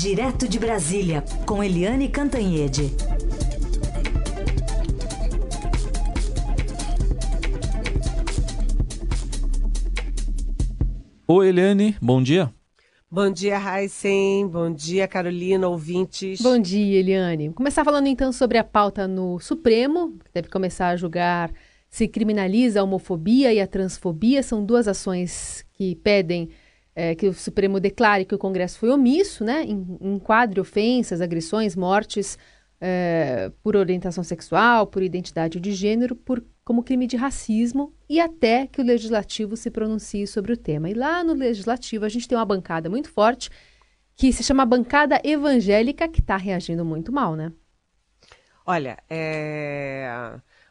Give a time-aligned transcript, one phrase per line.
[0.00, 2.94] Direto de Brasília, com Eliane Cantanhede.
[11.26, 12.54] Oi, Eliane, bom dia.
[13.10, 14.46] Bom dia, Heisen.
[14.46, 16.40] Bom dia, Carolina, ouvintes.
[16.40, 17.48] Bom dia, Eliane.
[17.48, 21.52] Vou começar falando então sobre a pauta no Supremo, que deve começar a julgar
[21.90, 24.44] se criminaliza a homofobia e a transfobia.
[24.44, 26.50] São duas ações que pedem
[26.98, 29.64] é, que o Supremo declare que o Congresso foi omisso, né?
[29.64, 32.36] Enquadre ofensas, agressões, mortes
[32.80, 38.66] é, por orientação sexual, por identidade de gênero, por como crime de racismo e até
[38.66, 40.90] que o legislativo se pronuncie sobre o tema.
[40.90, 43.48] E lá no legislativo a gente tem uma bancada muito forte
[44.16, 47.52] que se chama bancada evangélica que está reagindo muito mal, né?
[48.66, 50.10] Olha, é...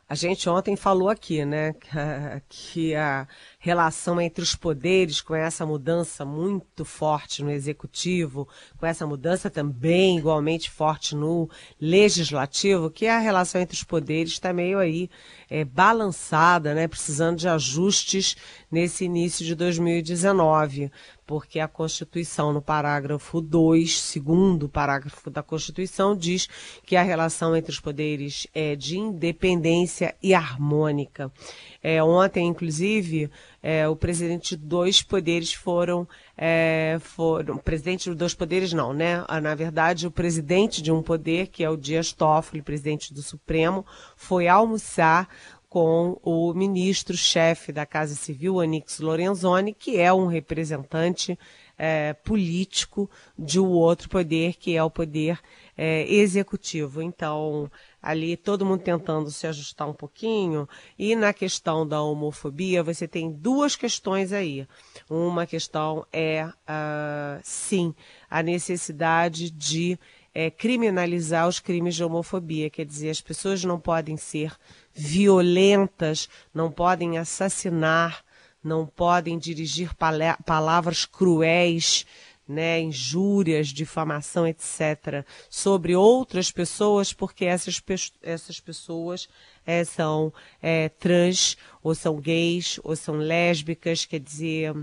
[0.09, 1.73] a gente ontem falou aqui, né,
[2.49, 3.25] que a
[3.67, 10.17] relação entre os poderes, com essa mudança muito forte no executivo, com essa mudança também
[10.17, 15.09] igualmente forte no legislativo, que a relação entre os poderes está meio aí
[15.49, 18.37] é, balançada, né, precisando de ajustes
[18.71, 20.89] nesse início de 2019
[21.27, 26.47] porque a Constituição, no parágrafo 2, segundo parágrafo da Constituição, diz
[26.85, 31.29] que a relação entre os poderes é de independência e harmônica.
[31.83, 33.29] É, ontem, inclusive,
[33.61, 37.57] é, o presidente de dois poderes foram, é, foram.
[37.57, 39.23] Presidente de dois poderes, não, né?
[39.27, 43.21] Ah, na verdade, o presidente de um poder, que é o Dias Toffoli, presidente do
[43.21, 45.27] Supremo, foi almoçar
[45.69, 51.37] com o ministro-chefe da Casa Civil, Anix Lorenzoni, que é um representante
[51.77, 55.39] é, político de um outro poder, que é o poder
[55.77, 57.01] é, executivo.
[57.01, 57.69] Então,
[58.07, 60.65] ali todo mundo tentando se ajustar um pouquinho.
[60.97, 64.65] E na questão da homofobia, você tem duas questões aí.
[65.09, 67.93] Uma questão é, uh, sim,
[68.29, 69.99] a necessidade de
[70.33, 72.69] é, criminalizar os crimes de homofobia.
[72.69, 74.55] Quer dizer, as pessoas não podem ser
[74.93, 78.23] violentas, não podem assassinar,
[78.63, 79.93] não podem dirigir
[80.45, 82.05] palavras cruéis,
[82.47, 87.81] né, injúrias, difamação, etc., sobre outras pessoas, porque essas,
[88.21, 89.27] essas pessoas
[89.65, 94.73] é, são é, trans, ou são gays, ou são lésbicas, quer dizer,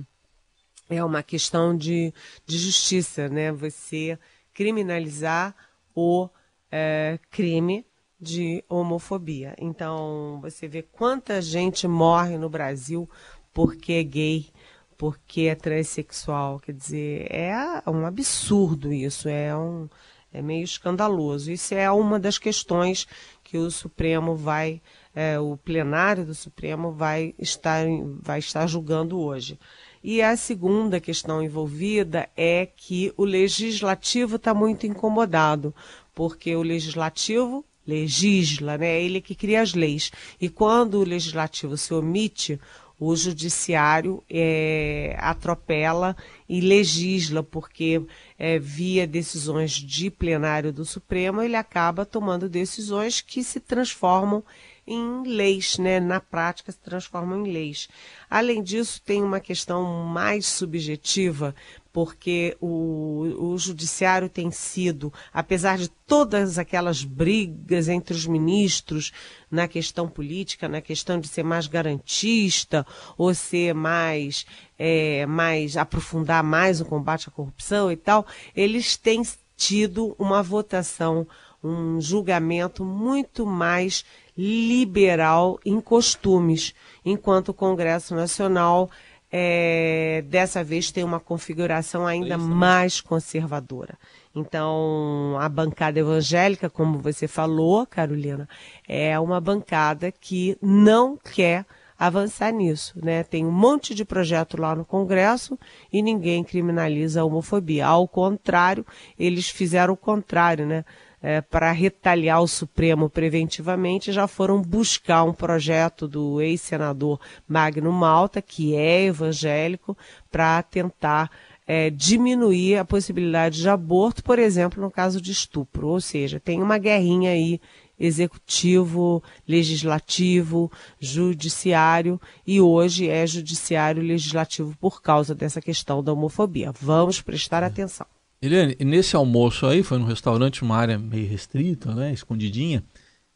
[0.89, 2.13] é uma questão de,
[2.47, 3.51] de justiça, né?
[3.53, 4.19] Você
[4.53, 5.55] criminalizar
[5.95, 6.29] o
[6.71, 7.87] é, crime
[8.21, 9.55] de homofobia.
[9.59, 13.09] Então, você vê quanta gente morre no Brasil
[13.53, 14.51] porque é gay,
[14.97, 16.61] porque é transexual.
[16.61, 17.55] Quer dizer, é
[17.87, 19.89] um absurdo isso, é, um,
[20.33, 21.51] é meio escandaloso.
[21.51, 23.07] Isso é uma das questões
[23.43, 24.81] que o Supremo vai,
[25.15, 27.85] é, o plenário do Supremo vai estar,
[28.21, 29.59] vai estar julgando hoje.
[30.03, 35.75] E a segunda questão envolvida é que o legislativo está muito incomodado,
[36.15, 39.03] porque o legislativo legisla, né?
[39.03, 40.11] Ele que cria as leis.
[40.41, 42.61] E quando o legislativo se omite,
[42.99, 46.17] o judiciário é, atropela
[46.49, 48.03] e legisla, porque
[48.39, 54.45] é, via decisões de plenário do Supremo, ele acaba tomando decisões que se transformam
[54.87, 56.01] em leis, né?
[56.01, 57.89] na prática se transformam em leis.
[58.29, 61.55] Além disso, tem uma questão mais subjetiva,
[61.93, 69.13] porque o, o judiciário tem sido, apesar de todas aquelas brigas entre os ministros
[69.49, 72.85] na questão política, na questão de ser mais garantista
[73.17, 74.45] ou ser mais,
[74.77, 79.23] é, mais aprofundar mais o combate à corrupção e tal, eles têm
[79.57, 81.27] tido uma votação,
[81.65, 84.05] um julgamento muito mais
[84.37, 88.91] liberal em costumes, enquanto o Congresso Nacional
[89.33, 93.99] é, dessa vez tem uma configuração ainda mais conservadora.
[94.33, 98.49] Então, a bancada evangélica, como você falou, Carolina,
[98.87, 101.65] é uma bancada que não quer
[101.99, 103.23] avançar nisso, né?
[103.23, 105.59] Tem um monte de projeto lá no Congresso
[105.93, 107.87] e ninguém criminaliza a homofobia.
[107.87, 108.85] Ao contrário,
[109.19, 110.85] eles fizeram o contrário, né?
[111.25, 117.19] É, para retaliar o Supremo preventivamente, já foram buscar um projeto do ex-senador
[117.49, 119.97] Magno Malta, que é evangélico,
[120.31, 121.31] para tentar
[121.67, 125.89] é, diminuir a possibilidade de aborto, por exemplo, no caso de estupro.
[125.89, 127.59] Ou seja, tem uma guerrinha aí
[127.99, 130.71] executivo, legislativo,
[131.01, 136.71] judiciário e hoje é judiciário legislativo por causa dessa questão da homofobia.
[136.79, 138.14] Vamos prestar atenção.
[138.45, 142.85] Eliane, nesse almoço aí, foi num restaurante, uma área meio restrita, né, escondidinha,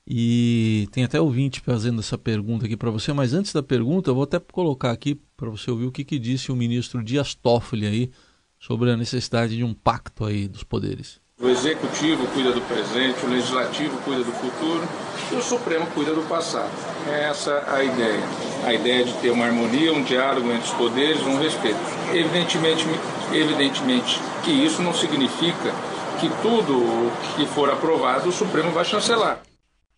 [0.06, 4.14] e tem até ouvinte fazendo essa pergunta aqui para você, mas antes da pergunta, eu
[4.14, 7.86] vou até colocar aqui para você ouvir o que, que disse o ministro Dias Toffoli
[7.86, 8.10] aí
[8.58, 11.18] sobre a necessidade de um pacto aí dos poderes.
[11.40, 14.86] O executivo cuida do presente, o legislativo cuida do futuro
[15.32, 16.70] e o Supremo cuida do passado.
[17.06, 18.22] É essa a ideia.
[18.64, 21.78] A ideia de ter uma harmonia, um diálogo entre os poderes, um respeito.
[22.12, 22.84] Evidentemente,
[23.32, 25.72] evidentemente que isso não significa
[26.20, 29.42] que tudo que for aprovado o Supremo vai chancelar.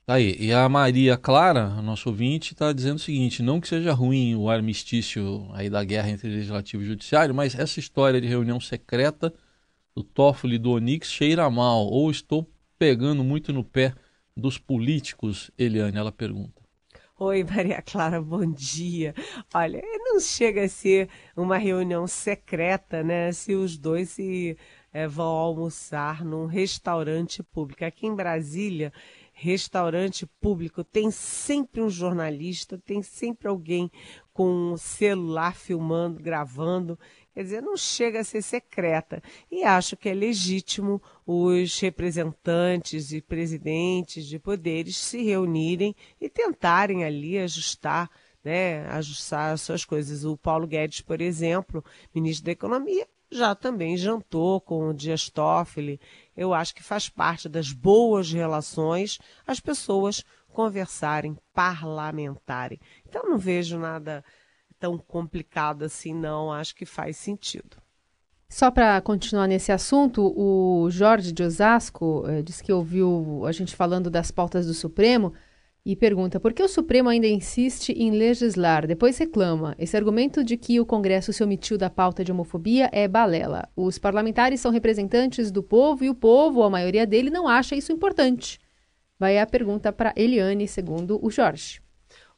[0.06, 3.92] Tá aí, e a Maria Clara, nosso ouvinte, está dizendo o seguinte: não que seja
[3.92, 8.58] ruim o armistício aí da guerra entre legislativo e judiciário, mas essa história de reunião
[8.58, 9.32] secreta
[9.94, 13.94] do Toffoli e do Onix cheira mal, ou estou pegando muito no pé
[14.36, 16.59] dos políticos, Eliane, ela pergunta.
[17.22, 19.14] Oi, Maria Clara, bom dia.
[19.52, 23.30] Olha, não chega a ser uma reunião secreta, né?
[23.30, 24.56] Se os dois se
[24.90, 27.84] é, vão almoçar num restaurante público.
[27.84, 28.90] Aqui em Brasília,
[29.34, 33.90] restaurante público tem sempre um jornalista, tem sempre alguém
[34.32, 36.98] com um celular filmando, gravando.
[37.32, 39.22] Quer dizer, não chega a ser secreta.
[39.50, 47.04] E acho que é legítimo os representantes e presidentes de poderes se reunirem e tentarem
[47.04, 48.10] ali ajustar
[48.44, 50.24] né, ajustar as suas coisas.
[50.24, 51.84] O Paulo Guedes, por exemplo,
[52.14, 56.00] ministro da Economia, já também jantou com o Dias Toffoli.
[56.36, 62.80] Eu acho que faz parte das boas relações as pessoas conversarem, parlamentarem.
[63.08, 64.24] Então não vejo nada
[64.80, 66.50] tão complicado assim, não.
[66.50, 67.76] Acho que faz sentido.
[68.48, 73.76] Só para continuar nesse assunto, o Jorge de Osasco eh, disse que ouviu a gente
[73.76, 75.32] falando das pautas do Supremo
[75.86, 79.76] e pergunta por que o Supremo ainda insiste em legislar, depois reclama.
[79.78, 83.68] Esse argumento de que o Congresso se omitiu da pauta de homofobia é balela.
[83.76, 87.92] Os parlamentares são representantes do povo e o povo, a maioria dele, não acha isso
[87.92, 88.58] importante.
[89.16, 91.80] Vai a pergunta para Eliane, segundo o Jorge.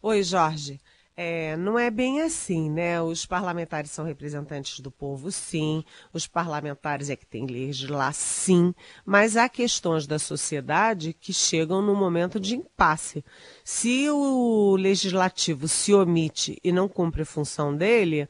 [0.03, 0.81] Oi, Jorge.
[1.15, 3.01] É, não é bem assim, né?
[3.03, 5.85] Os parlamentares são representantes do povo, sim.
[6.11, 8.75] Os parlamentares é que têm legislar, sim.
[9.05, 13.23] Mas há questões da sociedade que chegam num momento de impasse.
[13.63, 18.27] Se o legislativo se omite e não cumpre a função dele,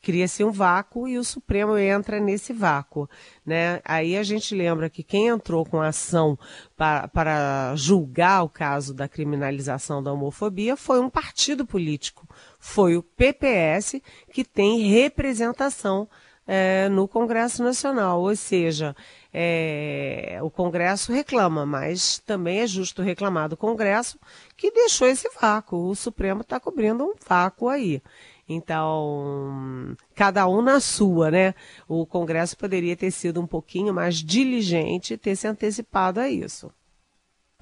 [0.00, 3.08] cria-se um vácuo e o Supremo entra nesse vácuo.
[3.44, 3.80] Né?
[3.84, 6.38] Aí a gente lembra que quem entrou com a ação
[6.82, 13.04] para, para julgar o caso da criminalização da homofobia foi um partido político, foi o
[13.04, 14.02] PPS,
[14.32, 16.08] que tem representação
[16.44, 18.96] é, no Congresso Nacional, ou seja,
[19.32, 24.18] é, o Congresso reclama, mas também é justo reclamar do Congresso
[24.56, 25.88] que deixou esse vácuo.
[25.88, 28.02] O Supremo está cobrindo um vácuo aí.
[28.48, 31.54] Então, cada um na sua, né?
[31.88, 36.70] O Congresso poderia ter sido um pouquinho mais diligente e ter se antecipado a isso.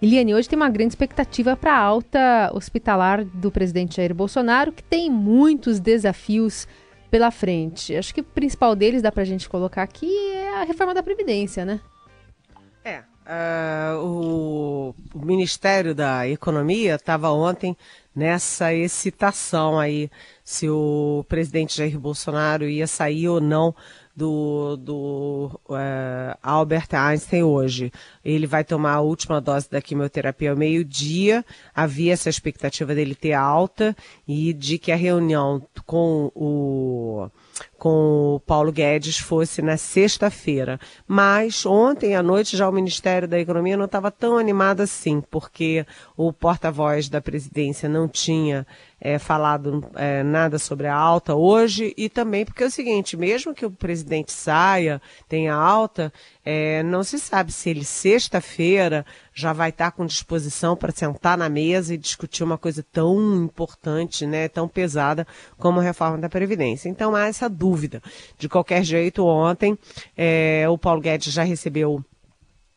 [0.02, 4.82] Eliane, hoje tem uma grande expectativa para a alta hospitalar do presidente Jair Bolsonaro, que
[4.82, 6.66] tem muitos desafios
[7.10, 7.94] pela frente.
[7.94, 11.02] Acho que o principal deles, dá para a gente colocar aqui, é a reforma da
[11.02, 11.80] Previdência, né?
[12.82, 13.02] É.
[13.26, 17.76] Uh, o, o Ministério da Economia estava ontem
[18.14, 20.10] nessa excitação aí
[20.44, 23.74] se o presidente Jair Bolsonaro ia sair ou não
[24.14, 27.92] do, do uh, Albert Einstein hoje.
[28.24, 31.44] Ele vai tomar a última dose da quimioterapia ao meio-dia.
[31.74, 33.96] Havia essa expectativa dele ter alta
[34.26, 37.30] e de que a reunião com o
[37.78, 40.78] com o Paulo Guedes fosse na sexta-feira.
[41.08, 45.86] Mas ontem à noite já o Ministério da Economia não estava tão animado assim, porque
[46.16, 48.66] o porta-voz da presidência não tinha
[49.00, 53.54] é, falado é, nada sobre a alta hoje e também porque é o seguinte, mesmo
[53.54, 56.12] que o presidente saia, tenha alta,
[56.44, 59.06] é, não se sabe se ele sexta-feira
[59.40, 64.26] já vai estar com disposição para sentar na mesa e discutir uma coisa tão importante,
[64.26, 66.88] né, tão pesada como a reforma da Previdência.
[66.88, 68.02] Então há essa dúvida.
[68.38, 69.78] De qualquer jeito, ontem
[70.16, 72.04] é, o Paulo Guedes já recebeu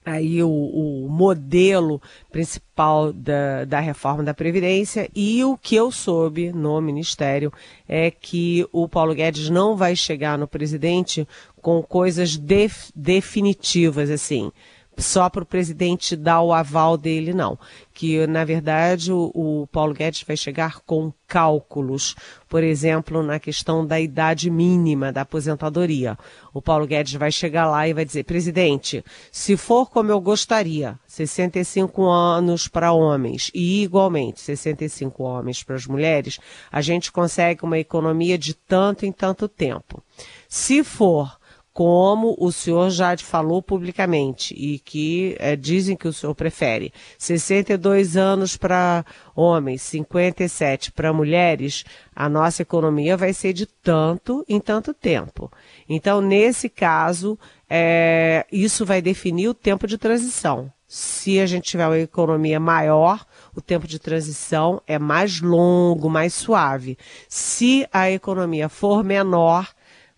[0.05, 6.51] aí o, o, modelo principal da, da reforma da Previdência e o que eu soube
[6.51, 7.53] no Ministério
[7.87, 11.27] é que o Paulo Guedes não vai chegar no presidente
[11.61, 14.51] com coisas def, definitivas, assim
[14.97, 17.57] só para o presidente dar o aval dele, não.
[17.93, 22.15] Que, na verdade, o, o, Paulo Guedes vai chegar com cálculos,
[22.47, 26.17] por exemplo, na questão da idade mínima da aposentadoria.
[26.53, 30.97] O Paulo Guedes vai chegar lá e vai dizer: presidente, se for como eu gostaria,
[31.07, 36.39] 65 anos para homens e igualmente 65 homens para as mulheres,
[36.71, 40.03] a gente consegue uma economia de tanto em tanto tempo.
[40.47, 41.37] Se for
[41.73, 48.15] como o senhor já falou publicamente e que é, dizem que o senhor prefere 62
[48.15, 49.03] anos para
[49.35, 51.83] homens, 57 para mulheres,
[52.15, 55.51] a nossa economia vai ser de tanto em tanto tempo.
[55.89, 60.71] Então, nesse caso, é, isso vai definir o tempo de transição.
[60.87, 63.25] Se a gente tiver uma economia maior,
[63.55, 66.99] o tempo de transição é mais longo, mais suave.
[67.27, 69.73] Se a economia for menor,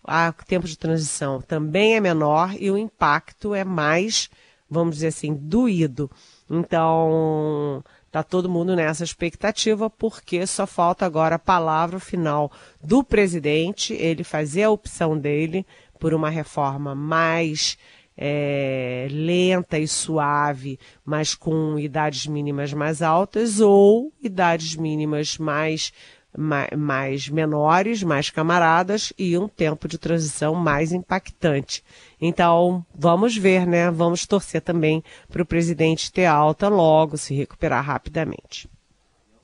[0.06, 4.30] o tempo de transição também é menor e o impacto é mais,
[4.70, 6.10] vamos dizer assim, doído.
[6.48, 12.50] Então, está todo mundo nessa expectativa, porque só falta agora a palavra final
[12.82, 15.66] do presidente, ele fazer a opção dele
[15.98, 17.76] por uma reforma mais
[18.16, 25.92] é, lenta e suave, mas com idades mínimas mais altas, ou idades mínimas mais
[26.36, 31.82] mais menores, mais camaradas e um tempo de transição mais impactante.
[32.20, 33.90] Então, vamos ver, né?
[33.90, 38.68] Vamos torcer também para o presidente ter alta logo, se recuperar rapidamente.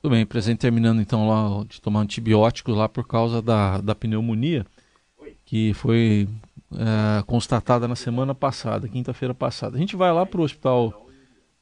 [0.01, 4.65] Tudo bem, presidente terminando então lá de tomar antibióticos lá por causa da, da pneumonia,
[5.45, 6.27] que foi
[6.73, 9.77] é, constatada na semana passada, quinta-feira passada.
[9.77, 11.07] A gente vai lá para o hospital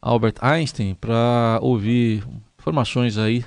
[0.01, 2.23] Albert Einstein para ouvir
[2.57, 3.45] informações aí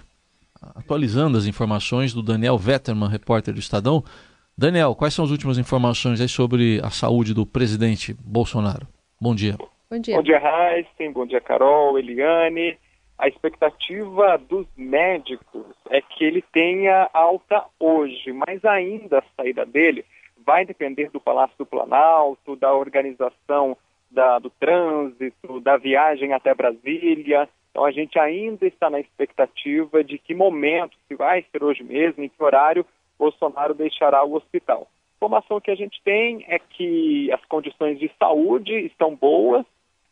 [0.74, 4.02] atualizando as informações do Daniel Vetterman, repórter do Estadão.
[4.56, 8.86] Daniel, quais são as últimas informações aí sobre a saúde do presidente Bolsonaro?
[9.20, 9.56] Bom dia.
[9.90, 10.16] Bom dia.
[10.16, 11.12] Bom dia, Heisten.
[11.12, 12.78] Bom dia, Carol, Eliane.
[13.18, 20.04] A expectativa dos médicos é que ele tenha alta hoje, mas ainda a saída dele
[20.44, 23.76] vai depender do Palácio do Planalto, da organização
[24.10, 27.48] da, do trânsito, da viagem até Brasília.
[27.74, 32.22] Então a gente ainda está na expectativa de que momento, se vai ser hoje mesmo,
[32.22, 32.86] em que horário,
[33.18, 34.82] Bolsonaro deixará o hospital.
[34.86, 39.66] A informação que a gente tem é que as condições de saúde estão boas,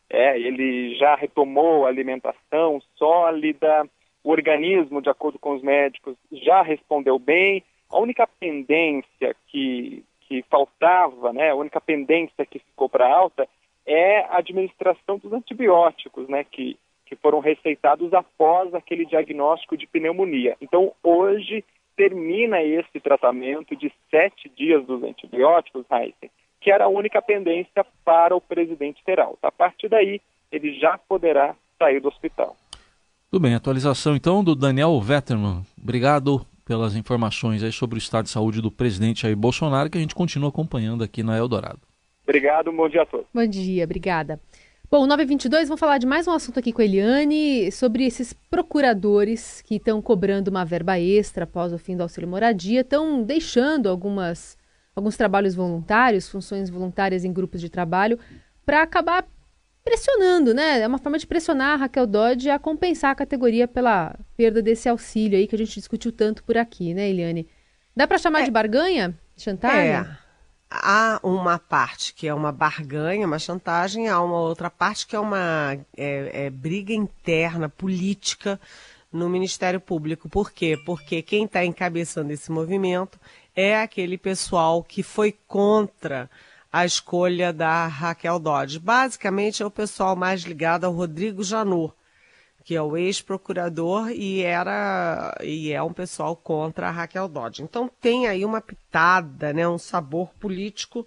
[0.09, 3.87] é, ele já retomou a alimentação sólida,
[4.21, 7.63] o organismo, de acordo com os médicos, já respondeu bem.
[7.89, 13.47] A única pendência que, que faltava, né, a única pendência que ficou para alta
[13.85, 16.77] é a administração dos antibióticos, né, que
[17.13, 20.57] que foram receitados após aquele diagnóstico de pneumonia.
[20.59, 21.63] Então, hoje
[21.95, 28.35] termina esse tratamento de sete dias dos antibióticos, Heisen, que era a única pendência para
[28.35, 29.47] o presidente ter alta.
[29.47, 30.19] A partir daí,
[30.51, 32.55] ele já poderá sair do hospital.
[33.29, 35.61] Tudo bem, atualização então do Daniel Vetterman.
[35.79, 40.01] Obrigado pelas informações aí sobre o estado de saúde do presidente Jair Bolsonaro, que a
[40.01, 41.79] gente continua acompanhando aqui na Eldorado.
[42.23, 43.27] Obrigado, bom dia a todos.
[43.33, 44.39] Bom dia, obrigada.
[44.93, 49.59] Bom, 922, vamos falar de mais um assunto aqui com a Eliane, sobre esses procuradores
[49.63, 54.55] que estão cobrando uma verba extra após o fim do auxílio moradia, estão deixando algumas,
[54.95, 58.19] alguns trabalhos voluntários, funções voluntárias em grupos de trabalho,
[58.63, 59.25] para acabar
[59.83, 60.81] pressionando, né?
[60.81, 64.87] É uma forma de pressionar a Raquel Dodge a compensar a categoria pela perda desse
[64.87, 67.47] auxílio aí que a gente discutiu tanto por aqui, né, Eliane?
[67.95, 69.17] Dá para chamar é, de barganha?
[69.35, 69.89] Chantagem?
[69.89, 70.22] É
[70.73, 75.19] há uma parte que é uma barganha, uma chantagem, há uma outra parte que é
[75.19, 78.59] uma é, é, briga interna, política
[79.11, 80.27] no Ministério Público.
[80.27, 80.75] Por quê?
[80.83, 83.19] Porque quem está encabeçando esse movimento
[83.55, 86.29] é aquele pessoal que foi contra
[86.71, 88.79] a escolha da Raquel Dodge.
[88.79, 91.93] Basicamente é o pessoal mais ligado ao Rodrigo Janot
[92.63, 97.61] que é o ex-procurador e era e é um pessoal contra a Raquel Dodge.
[97.61, 101.05] Então tem aí uma pitada, né, um sabor político.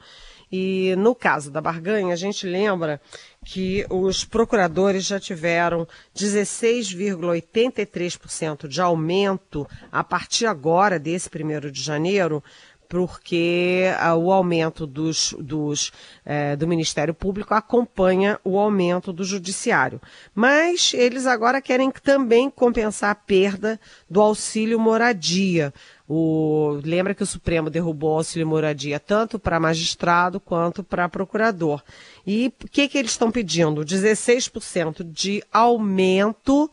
[0.53, 3.01] E no caso da barganha, a gente lembra
[3.45, 12.45] que os procuradores já tiveram 16,83% de aumento a partir agora desse primeiro de janeiro
[12.89, 15.93] porque ah, o aumento dos, dos,
[16.25, 20.01] eh, do Ministério Público acompanha o aumento do Judiciário.
[20.35, 25.73] Mas eles agora querem também compensar a perda do auxílio moradia.
[26.09, 31.83] O, lembra que o Supremo derrubou o auxílio moradia tanto para magistrado quanto para procurador.
[32.27, 33.85] E o que, que eles estão pedindo?
[33.85, 36.71] 16% de aumento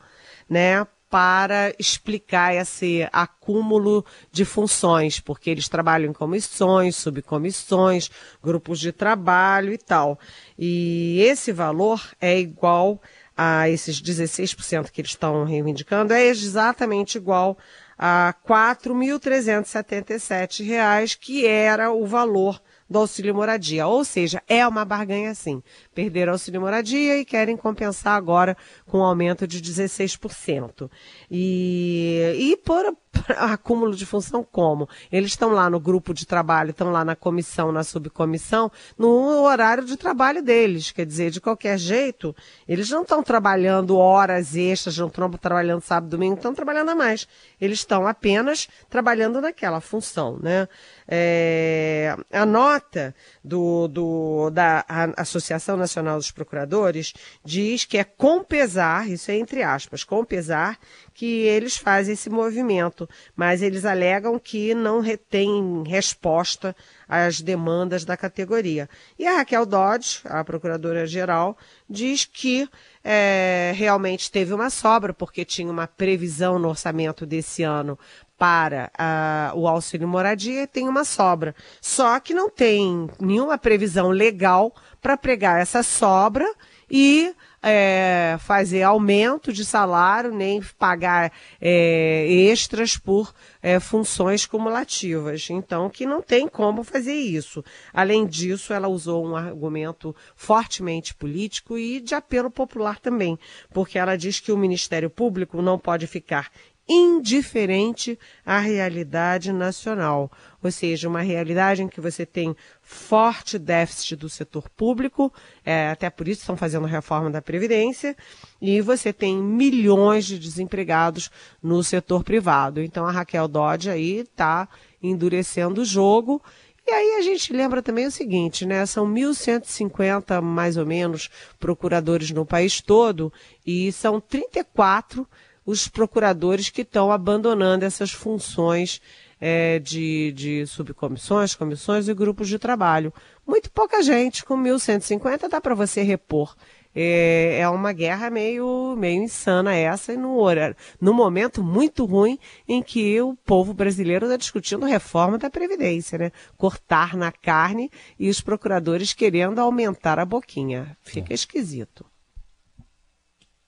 [0.50, 8.10] né, para explicar esse acúmulo de funções, porque eles trabalham em comissões, subcomissões,
[8.44, 10.18] grupos de trabalho e tal.
[10.58, 13.00] E esse valor é igual
[13.38, 17.60] a esses 16% que eles estão reivindicando, é exatamente igual
[17.96, 23.88] a R$ 4.377, que era o valor do auxílio moradia.
[23.88, 25.62] Ou seja, é uma barganha sim.
[25.94, 30.90] Perderam o auxílio moradia e querem compensar agora com um aumento de 16%.
[31.30, 32.96] E, e por,
[33.38, 34.88] acúmulo de função como?
[35.12, 39.86] Eles estão lá no grupo de trabalho, estão lá na comissão, na subcomissão, no horário
[39.86, 40.92] de trabalho deles.
[40.92, 42.36] Quer dizer, de qualquer jeito,
[42.68, 47.28] eles não estão trabalhando horas extras, não estão trabalhando sábado, domingo, estão trabalhando a mais.
[47.60, 50.68] Eles estão apenas trabalhando naquela função, né?
[51.08, 54.86] É, a nota do, do, da
[55.18, 60.80] Associação Nacional dos Procuradores diz que é com pesar, isso é entre aspas, com pesar,
[61.14, 66.76] que eles fazem esse movimento, mas eles alegam que não retém resposta
[67.08, 68.90] às demandas da categoria.
[69.18, 71.58] E a Raquel Dodge, a procuradora-geral,
[71.90, 72.68] diz que
[73.04, 77.98] é, realmente teve uma sobra, porque tinha uma previsão no orçamento desse ano
[78.38, 81.56] para uh, o auxílio moradia e tem uma sobra.
[81.80, 86.46] Só que não tem nenhuma previsão legal para pregar essa sobra
[86.90, 95.48] e é, fazer aumento de salário, nem pagar é, extras por é, funções cumulativas.
[95.50, 97.64] Então, que não tem como fazer isso.
[97.94, 103.40] Além disso, ela usou um argumento fortemente político e de apelo popular também,
[103.74, 106.52] porque ela diz que o Ministério Público não pode ficar
[106.88, 110.30] indiferente à realidade nacional,
[110.64, 115.32] ou seja, uma realidade em que você tem forte déficit do setor público,
[115.66, 118.16] é, até por isso estão fazendo reforma da Previdência,
[118.62, 121.30] e você tem milhões de desempregados
[121.62, 122.82] no setor privado.
[122.82, 124.68] Então a Raquel Dodge aí está
[125.02, 126.42] endurecendo o jogo.
[126.86, 128.86] E aí a gente lembra também o seguinte, né?
[128.86, 133.32] São 1.150 mais ou menos procuradores no país todo
[133.66, 135.28] e são 34
[135.66, 139.02] os procuradores que estão abandonando essas funções
[139.46, 143.14] é, de, de subcomissões, comissões e grupos de trabalho.
[143.46, 146.56] Muito pouca gente, com 1.150 dá para você repor.
[146.96, 152.40] É, é, uma guerra meio, meio insana essa, e no, horário, no momento muito ruim
[152.66, 156.32] em que o povo brasileiro está discutindo reforma da Previdência, né?
[156.56, 160.96] Cortar na carne e os procuradores querendo aumentar a boquinha.
[161.02, 162.06] Fica esquisito.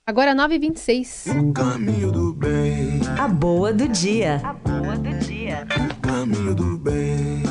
[0.07, 1.49] Agora 9h26.
[1.49, 3.01] O caminho do bem.
[3.19, 4.39] A boa do dia.
[4.41, 5.34] A boa do dia.
[5.45, 7.43] O caminho do bem.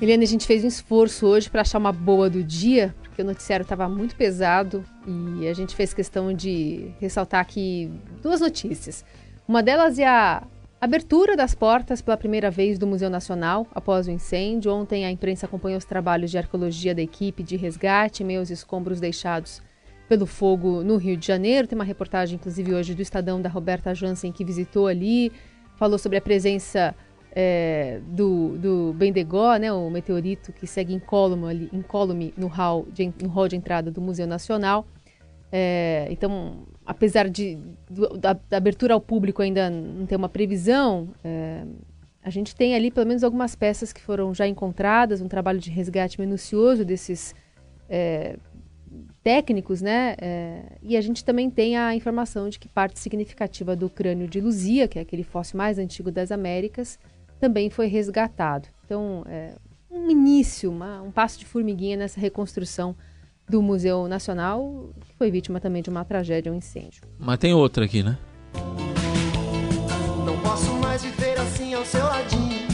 [0.00, 3.24] Eliane, a gente fez um esforço hoje para achar uma boa do dia, porque o
[3.24, 4.84] noticiário estava muito pesado
[5.40, 9.02] e a gente fez questão de ressaltar aqui duas notícias.
[9.48, 10.42] Uma delas é a
[10.78, 14.74] abertura das portas pela primeira vez do Museu Nacional após o incêndio.
[14.74, 19.62] Ontem a imprensa acompanhou os trabalhos de arqueologia da equipe de resgate, meus escombros deixados
[20.08, 21.66] pelo fogo no Rio de Janeiro.
[21.66, 25.32] Tem uma reportagem, inclusive, hoje do Estadão da Roberta Jansen, que visitou ali,
[25.82, 26.94] falou sobre a presença
[27.34, 33.12] é, do, do Bendegó, né, o meteorito que segue incólume, ali, incólume no, hall de,
[33.20, 34.86] no hall de entrada do Museu Nacional.
[35.50, 37.58] É, então, apesar de,
[37.90, 41.64] do, da, da, abertura ao público ainda não ter uma previsão, é,
[42.22, 45.68] a gente tem ali pelo menos algumas peças que foram já encontradas, um trabalho de
[45.68, 47.34] resgate minucioso desses
[47.90, 48.36] é,
[49.22, 50.16] técnicos, né?
[50.20, 54.40] É, e a gente também tem a informação de que parte significativa do crânio de
[54.40, 56.98] Luzia, que é aquele fóssil mais antigo das Américas,
[57.40, 58.68] também foi resgatado.
[58.84, 59.54] Então, é
[59.90, 62.96] um início, uma, um passo de formiguinha nessa reconstrução
[63.48, 67.02] do Museu Nacional, que foi vítima também de uma tragédia, um incêndio.
[67.18, 68.18] Mas tem outra aqui, né?
[70.24, 72.66] Não posso mais viver assim ao seu ladinho,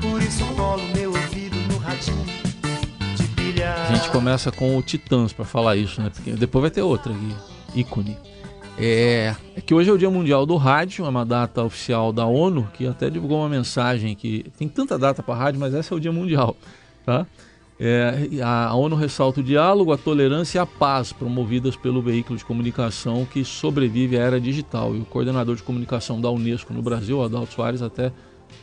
[0.00, 2.37] por isso colo meu ouvido no radinho
[3.68, 6.10] a gente começa com o Titãs para falar isso, né?
[6.10, 7.34] Porque depois vai ter outra aqui,
[7.74, 8.16] ícone.
[8.78, 12.26] É, é, que hoje é o Dia Mundial do Rádio, é uma data oficial da
[12.26, 15.96] ONU, que até divulgou uma mensagem que tem tanta data para rádio, mas essa é
[15.96, 16.56] o Dia Mundial,
[17.04, 17.26] tá?
[17.80, 22.44] É, a ONU ressalta o diálogo, a tolerância e a paz promovidas pelo veículo de
[22.44, 24.96] comunicação que sobrevive à era digital.
[24.96, 28.12] E o coordenador de comunicação da Unesco no Brasil, Adalto Soares, até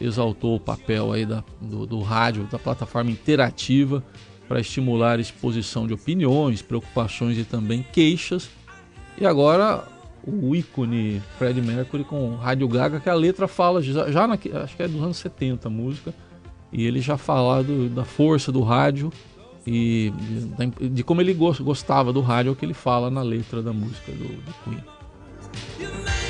[0.02, 4.04] exaltou o papel aí da, do, do rádio, da plataforma interativa
[4.48, 8.50] para estimular a exposição de opiniões, preocupações e também queixas.
[9.18, 9.84] E agora
[10.26, 14.76] o ícone Fred Mercury com Rádio Gaga, que a letra fala já, já na, acho
[14.76, 16.14] que é dos anos 70 a música,
[16.72, 19.12] e ele já fala do, da força do rádio
[19.66, 20.12] e
[20.80, 23.74] de, de, como ele gostava do rádio, é o que ele fala na letra da
[23.74, 26.25] música do, do Queen.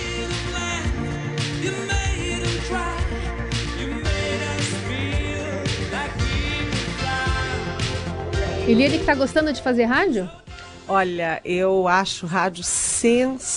[8.68, 10.28] Eliane que tá gostando de fazer rádio?
[10.88, 13.54] Olha, eu acho rádio sensacional.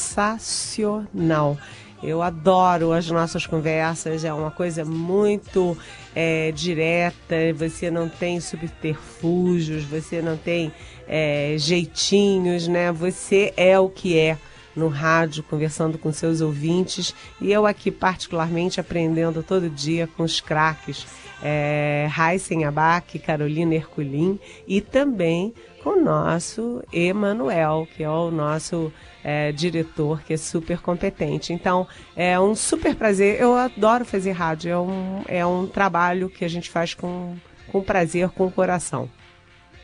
[2.02, 5.74] Eu adoro as nossas conversas, é uma coisa muito
[6.14, 10.70] é, direta, você não tem subterfúgios, você não tem
[11.08, 12.92] é, jeitinhos, né?
[12.92, 14.36] Você é o que é
[14.76, 20.38] no rádio, conversando com seus ouvintes, e eu aqui particularmente aprendendo todo dia com os
[20.38, 21.06] craques
[21.42, 28.92] é, Heisen Abac, Carolina Herculin e também com o nosso Emanuel, que é o nosso
[29.22, 31.52] é, diretor, que é super competente.
[31.52, 33.40] Então, é um super prazer.
[33.40, 37.36] Eu adoro fazer rádio, é um, é um trabalho que a gente faz com,
[37.70, 39.08] com prazer, com coração.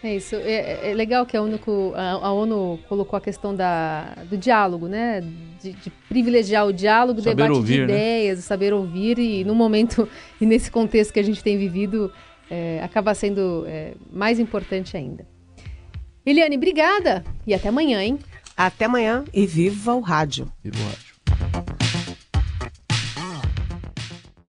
[0.04, 0.36] É isso.
[0.36, 1.58] É, é legal que a ONU,
[1.96, 5.22] a, a ONU colocou a questão da, do diálogo, né?
[5.62, 7.84] De, de privilegiar o diálogo, o debate ouvir, de né?
[7.84, 8.42] ideias, né?
[8.42, 9.18] saber ouvir.
[9.18, 10.06] E no momento
[10.38, 12.12] e nesse contexto que a gente tem vivido,
[12.50, 15.26] é, acaba sendo é, mais importante ainda.
[16.26, 18.18] Eliane, obrigada e até amanhã, hein?
[18.54, 20.52] Até amanhã e viva o rádio.
[20.62, 21.13] Viva o rádio.